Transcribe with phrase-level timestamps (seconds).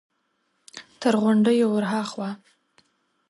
[1.01, 2.29] تر غونډيو ور هاخوا!